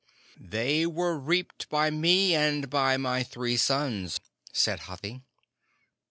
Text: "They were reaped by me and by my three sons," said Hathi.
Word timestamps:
"They 0.39 0.87
were 0.87 1.15
reaped 1.15 1.69
by 1.69 1.91
me 1.91 2.33
and 2.33 2.71
by 2.71 2.97
my 2.97 3.21
three 3.21 3.55
sons," 3.55 4.19
said 4.51 4.79
Hathi. 4.87 5.21